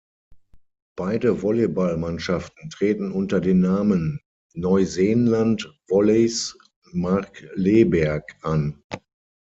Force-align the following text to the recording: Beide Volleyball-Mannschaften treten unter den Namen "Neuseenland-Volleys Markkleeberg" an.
Beide 0.97 1.43
Volleyball-Mannschaften 1.43 2.71
treten 2.71 3.11
unter 3.11 3.39
den 3.39 3.59
Namen 3.59 4.19
"Neuseenland-Volleys 4.55 6.57
Markkleeberg" 6.91 8.35
an. 8.41 8.81